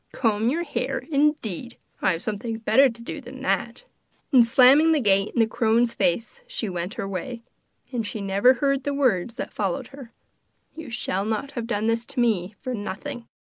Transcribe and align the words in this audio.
'Comb 0.13 0.49
your 0.49 0.63
hair, 0.63 1.03
indeed! 1.11 1.77
I 2.01 2.13
have 2.13 2.23
something 2.23 2.57
better 2.57 2.89
to 2.89 3.01
do 3.03 3.21
than 3.21 3.43
that!' 3.43 3.83
And 4.31 4.43
slamming 4.43 4.93
the 4.93 4.99
gate 4.99 5.31
in 5.35 5.39
the 5.39 5.45
crone's 5.45 5.93
face 5.93 6.41
she 6.47 6.67
went 6.67 6.95
her 6.95 7.07
way. 7.07 7.43
And 7.91 8.03
she 8.03 8.19
never 8.19 8.53
heard 8.53 8.83
the 8.83 8.95
words 8.95 9.35
that 9.35 9.53
followed 9.53 9.89
her: 9.89 10.11
'You 10.75 10.89
shall 10.89 11.23
not 11.23 11.51
have 11.51 11.67
done 11.67 11.85
this 11.85 12.03
to 12.05 12.19
me 12.19 12.55
for 12.59 12.73
nothing! 12.73 13.27